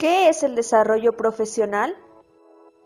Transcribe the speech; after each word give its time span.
¿Qué 0.00 0.30
es 0.30 0.42
el 0.42 0.54
desarrollo 0.54 1.14
profesional? 1.14 1.94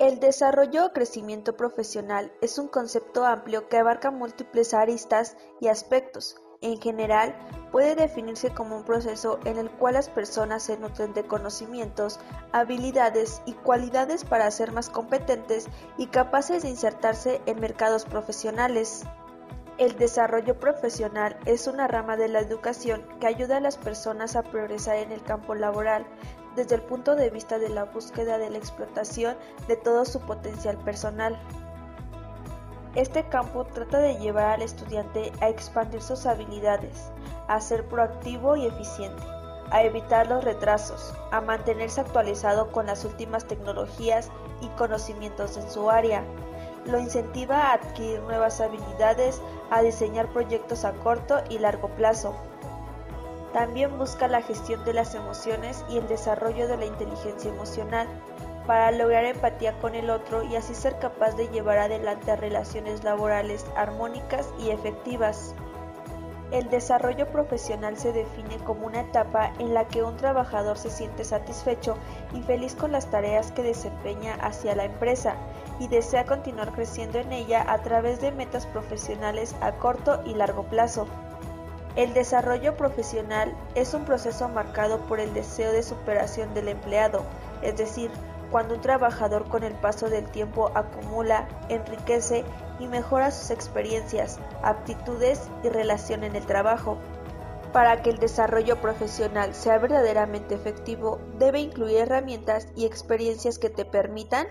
El 0.00 0.18
desarrollo 0.18 0.86
o 0.86 0.92
crecimiento 0.92 1.56
profesional 1.56 2.32
es 2.40 2.58
un 2.58 2.66
concepto 2.66 3.24
amplio 3.24 3.68
que 3.68 3.76
abarca 3.76 4.10
múltiples 4.10 4.74
aristas 4.74 5.36
y 5.60 5.68
aspectos. 5.68 6.42
En 6.60 6.80
general, 6.80 7.32
puede 7.70 7.94
definirse 7.94 8.50
como 8.50 8.76
un 8.76 8.82
proceso 8.82 9.38
en 9.44 9.58
el 9.58 9.70
cual 9.70 9.94
las 9.94 10.08
personas 10.08 10.64
se 10.64 10.76
nutren 10.76 11.14
de 11.14 11.24
conocimientos, 11.24 12.18
habilidades 12.50 13.42
y 13.46 13.52
cualidades 13.52 14.24
para 14.24 14.50
ser 14.50 14.72
más 14.72 14.90
competentes 14.90 15.68
y 15.96 16.08
capaces 16.08 16.64
de 16.64 16.70
insertarse 16.70 17.40
en 17.46 17.60
mercados 17.60 18.06
profesionales. 18.06 19.04
El 19.78 19.96
desarrollo 19.98 20.58
profesional 20.58 21.36
es 21.46 21.68
una 21.68 21.86
rama 21.86 22.16
de 22.16 22.26
la 22.26 22.40
educación 22.40 23.06
que 23.20 23.28
ayuda 23.28 23.58
a 23.58 23.60
las 23.60 23.76
personas 23.76 24.34
a 24.34 24.42
progresar 24.42 24.96
en 24.96 25.12
el 25.12 25.22
campo 25.22 25.54
laboral 25.54 26.06
desde 26.56 26.76
el 26.76 26.82
punto 26.82 27.16
de 27.16 27.30
vista 27.30 27.58
de 27.58 27.68
la 27.68 27.84
búsqueda 27.84 28.38
de 28.38 28.50
la 28.50 28.58
explotación 28.58 29.36
de 29.68 29.76
todo 29.76 30.04
su 30.04 30.20
potencial 30.20 30.76
personal. 30.78 31.38
Este 32.94 33.28
campo 33.28 33.64
trata 33.64 33.98
de 33.98 34.18
llevar 34.18 34.54
al 34.54 34.62
estudiante 34.62 35.32
a 35.40 35.48
expandir 35.48 36.00
sus 36.00 36.26
habilidades, 36.26 37.10
a 37.48 37.60
ser 37.60 37.84
proactivo 37.86 38.54
y 38.54 38.66
eficiente, 38.66 39.22
a 39.70 39.82
evitar 39.82 40.28
los 40.28 40.44
retrasos, 40.44 41.12
a 41.32 41.40
mantenerse 41.40 42.00
actualizado 42.00 42.70
con 42.70 42.86
las 42.86 43.04
últimas 43.04 43.46
tecnologías 43.46 44.30
y 44.60 44.68
conocimientos 44.78 45.56
en 45.56 45.68
su 45.68 45.90
área. 45.90 46.22
Lo 46.86 47.00
incentiva 47.00 47.56
a 47.56 47.72
adquirir 47.74 48.20
nuevas 48.20 48.60
habilidades, 48.60 49.40
a 49.70 49.82
diseñar 49.82 50.28
proyectos 50.28 50.84
a 50.84 50.92
corto 50.92 51.42
y 51.48 51.58
largo 51.58 51.88
plazo, 51.88 52.36
también 53.54 53.96
busca 53.96 54.26
la 54.26 54.42
gestión 54.42 54.84
de 54.84 54.92
las 54.92 55.14
emociones 55.14 55.84
y 55.88 55.96
el 55.96 56.08
desarrollo 56.08 56.66
de 56.66 56.76
la 56.76 56.86
inteligencia 56.86 57.50
emocional 57.50 58.08
para 58.66 58.90
lograr 58.90 59.24
empatía 59.24 59.78
con 59.78 59.94
el 59.94 60.10
otro 60.10 60.42
y 60.42 60.56
así 60.56 60.74
ser 60.74 60.98
capaz 60.98 61.36
de 61.36 61.48
llevar 61.48 61.78
adelante 61.78 62.34
relaciones 62.34 63.04
laborales 63.04 63.64
armónicas 63.76 64.48
y 64.58 64.70
efectivas. 64.70 65.54
El 66.50 66.68
desarrollo 66.68 67.28
profesional 67.28 67.96
se 67.96 68.12
define 68.12 68.56
como 68.58 68.86
una 68.86 69.02
etapa 69.02 69.52
en 69.60 69.72
la 69.72 69.86
que 69.86 70.02
un 70.02 70.16
trabajador 70.16 70.76
se 70.76 70.90
siente 70.90 71.24
satisfecho 71.24 71.96
y 72.32 72.42
feliz 72.42 72.74
con 72.74 72.90
las 72.90 73.08
tareas 73.08 73.52
que 73.52 73.62
desempeña 73.62 74.34
hacia 74.34 74.74
la 74.74 74.84
empresa 74.84 75.36
y 75.78 75.86
desea 75.86 76.26
continuar 76.26 76.72
creciendo 76.72 77.18
en 77.18 77.32
ella 77.32 77.64
a 77.68 77.82
través 77.82 78.20
de 78.20 78.32
metas 78.32 78.66
profesionales 78.66 79.54
a 79.60 79.72
corto 79.72 80.22
y 80.24 80.34
largo 80.34 80.64
plazo. 80.64 81.06
El 81.96 82.12
desarrollo 82.12 82.76
profesional 82.76 83.54
es 83.76 83.94
un 83.94 84.04
proceso 84.04 84.48
marcado 84.48 84.98
por 85.06 85.20
el 85.20 85.32
deseo 85.32 85.70
de 85.70 85.84
superación 85.84 86.52
del 86.52 86.68
empleado, 86.68 87.24
es 87.62 87.76
decir, 87.76 88.10
cuando 88.50 88.74
un 88.74 88.80
trabajador 88.80 89.48
con 89.48 89.62
el 89.62 89.74
paso 89.74 90.10
del 90.10 90.26
tiempo 90.26 90.72
acumula, 90.74 91.48
enriquece 91.68 92.44
y 92.80 92.86
mejora 92.88 93.30
sus 93.30 93.50
experiencias, 93.50 94.38
aptitudes 94.62 95.48
y 95.62 95.68
relación 95.68 96.24
en 96.24 96.34
el 96.34 96.46
trabajo. 96.46 96.98
Para 97.72 98.02
que 98.02 98.10
el 98.10 98.18
desarrollo 98.18 98.80
profesional 98.80 99.54
sea 99.54 99.78
verdaderamente 99.78 100.54
efectivo, 100.54 101.20
debe 101.38 101.60
incluir 101.60 101.98
herramientas 101.98 102.68
y 102.76 102.86
experiencias 102.86 103.58
que 103.58 103.70
te 103.70 103.84
permitan 103.84 104.46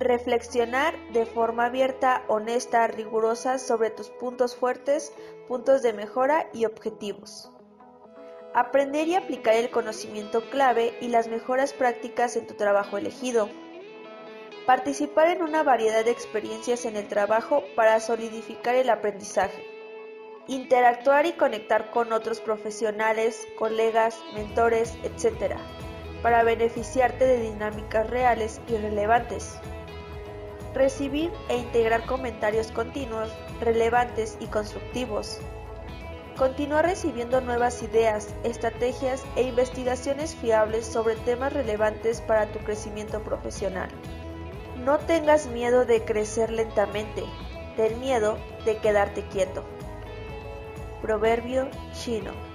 reflexionar 0.00 0.94
de 1.12 1.26
forma 1.26 1.66
abierta, 1.66 2.24
honesta, 2.26 2.86
rigurosa 2.86 3.58
sobre 3.58 3.90
tus 3.90 4.08
puntos 4.08 4.56
fuertes, 4.56 5.12
puntos 5.46 5.82
de 5.82 5.92
mejora 5.92 6.48
y 6.54 6.64
objetivos. 6.64 7.52
Aprender 8.54 9.08
y 9.08 9.14
aplicar 9.14 9.54
el 9.54 9.70
conocimiento 9.70 10.40
clave 10.48 10.94
y 11.02 11.08
las 11.08 11.28
mejoras 11.28 11.74
prácticas 11.74 12.34
en 12.36 12.46
tu 12.46 12.54
trabajo 12.54 12.96
elegido. 12.96 13.50
Participar 14.66 15.28
en 15.28 15.42
una 15.42 15.62
variedad 15.62 16.04
de 16.04 16.10
experiencias 16.12 16.86
en 16.86 16.96
el 16.96 17.06
trabajo 17.06 17.62
para 17.76 18.00
solidificar 18.00 18.76
el 18.76 18.88
aprendizaje. 18.88 19.66
Interactuar 20.48 21.26
y 21.26 21.32
conectar 21.32 21.90
con 21.90 22.12
otros 22.14 22.40
profesionales, 22.40 23.46
colegas, 23.58 24.18
mentores, 24.32 24.96
etc. 25.02 25.56
para 26.22 26.42
beneficiarte 26.42 27.26
de 27.26 27.50
dinámicas 27.50 28.08
reales 28.08 28.62
y 28.66 28.78
relevantes. 28.78 29.60
Recibir 30.74 31.32
e 31.48 31.56
integrar 31.56 32.06
comentarios 32.06 32.70
continuos, 32.70 33.30
relevantes 33.60 34.36
y 34.40 34.46
constructivos. 34.46 35.40
Continúa 36.36 36.82
recibiendo 36.82 37.40
nuevas 37.40 37.82
ideas, 37.82 38.34
estrategias 38.44 39.24
e 39.36 39.42
investigaciones 39.42 40.34
fiables 40.36 40.86
sobre 40.86 41.16
temas 41.16 41.52
relevantes 41.52 42.20
para 42.20 42.46
tu 42.46 42.60
crecimiento 42.60 43.20
profesional. 43.22 43.90
No 44.84 44.98
tengas 44.98 45.48
miedo 45.48 45.84
de 45.84 46.04
crecer 46.04 46.50
lentamente, 46.50 47.24
ten 47.76 47.98
miedo 48.00 48.38
de 48.64 48.76
quedarte 48.78 49.22
quieto. 49.24 49.64
Proverbio 51.02 51.68
chino 51.92 52.49